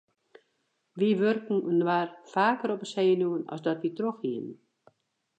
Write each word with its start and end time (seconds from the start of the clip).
Wy 0.97 1.09
wurken 1.21 1.59
inoar 1.71 2.07
faker 2.33 2.69
op 2.75 2.81
'e 2.83 2.89
senuwen 2.93 3.43
as 3.53 3.61
dat 3.65 3.81
wy 3.83 3.89
trochhiene. 3.97 4.53